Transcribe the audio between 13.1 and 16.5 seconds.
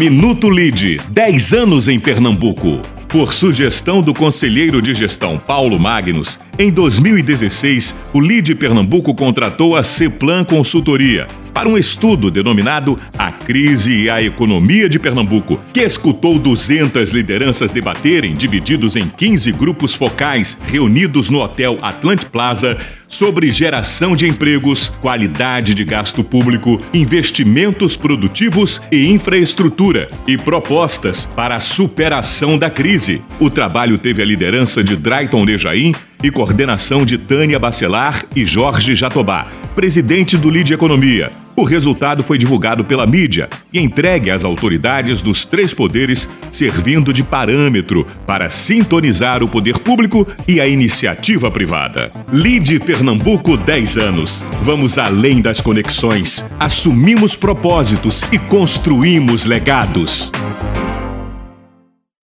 A Crise e a Economia de Pernambuco, que escutou